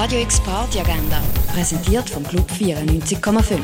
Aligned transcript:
Radio 0.00 0.20
X 0.20 0.38
Party 0.38 0.78
Agenda, 0.78 1.20
präsentiert 1.52 2.08
vom 2.08 2.22
Club 2.22 2.48
94,5. 2.52 3.58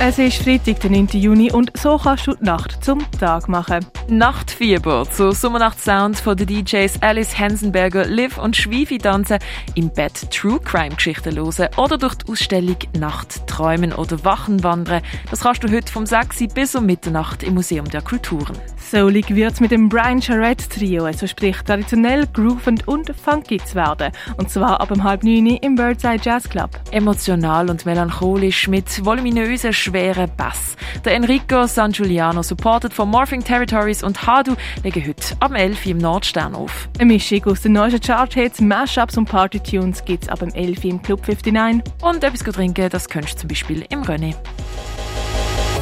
Es 0.00 0.18
ist 0.18 0.42
Freitag, 0.42 0.80
der 0.80 0.90
9. 0.90 1.10
Juni 1.12 1.52
und 1.52 1.70
so 1.78 1.96
kannst 1.96 2.26
du 2.26 2.34
die 2.34 2.42
Nacht 2.42 2.84
zum 2.84 3.08
Tag 3.20 3.48
machen. 3.48 3.86
Nachtfieber 4.08 5.08
zur 5.08 5.32
Sommernacht-Sound 5.32 6.18
von 6.18 6.36
den 6.36 6.48
DJs 6.48 7.02
Alice 7.02 7.38
Hensenberger, 7.38 8.04
Liv 8.06 8.36
und 8.36 8.56
Schwievi 8.56 8.98
tanzen, 8.98 9.38
im 9.76 9.90
Bett 9.90 10.28
True 10.32 10.58
Crime 10.58 10.96
Geschichten 10.96 11.36
hören 11.36 11.68
oder 11.76 11.98
durch 11.98 12.16
die 12.16 12.32
Ausstellung 12.32 12.78
Nacht 12.98 13.46
träumen 13.46 13.92
oder 13.92 14.24
Wachen 14.24 14.64
wandern. 14.64 15.02
Das 15.30 15.42
kannst 15.42 15.62
du 15.62 15.70
heute 15.70 15.92
vom 15.92 16.04
6 16.04 16.48
bis 16.52 16.74
um 16.74 16.84
Mitternacht 16.84 17.44
im 17.44 17.54
Museum 17.54 17.88
der 17.88 18.02
Kulturen. 18.02 18.58
Soulig 18.90 19.34
wird's 19.34 19.60
mit 19.60 19.70
dem 19.70 19.90
Brian 19.90 20.22
Charette 20.22 20.66
Trio, 20.66 21.04
also 21.04 21.26
sprich 21.26 21.56
traditionell, 21.58 22.26
groovend 22.32 22.88
und 22.88 23.14
funky 23.14 23.58
zu 23.58 23.74
werden. 23.74 24.12
Und 24.38 24.48
zwar 24.48 24.80
ab 24.80 24.90
um 24.90 25.04
halb 25.04 25.24
neun 25.24 25.46
im 25.46 25.74
Birdside 25.74 26.20
Jazz 26.22 26.48
Club. 26.48 26.70
Emotional 26.90 27.68
und 27.68 27.84
melancholisch 27.84 28.66
mit 28.66 29.04
voluminösen, 29.04 29.74
schweren 29.74 30.30
Bass. 30.38 30.74
Der 31.04 31.14
Enrico 31.16 31.66
San 31.66 31.92
Giuliano, 31.92 32.42
supported 32.42 32.94
von 32.94 33.10
Morphing 33.10 33.44
Territories 33.44 34.02
und 34.02 34.26
Hadu, 34.26 34.54
legen 34.82 35.06
heute 35.06 35.36
am 35.40 35.54
11 35.54 35.84
im 35.84 35.98
Nordstern 35.98 36.54
auf. 36.54 36.88
Eine 36.98 37.12
Mischung 37.12 37.44
aus 37.44 37.60
den 37.60 37.72
neuesten 37.72 38.00
Chart-Hits, 38.00 38.62
Mashups 38.62 39.18
und 39.18 39.28
Party-Tunes 39.28 40.02
gibt's 40.06 40.30
ab 40.30 40.40
um 40.40 40.48
11 40.48 40.84
im 40.84 41.02
Club 41.02 41.20
59. 41.28 41.82
Und 42.00 42.24
etwas 42.24 42.40
trinken, 42.40 42.88
das 42.88 43.06
könntest 43.06 43.34
du 43.34 43.40
zum 43.40 43.48
Beispiel 43.48 43.84
im 43.90 44.02
René. 44.02 44.34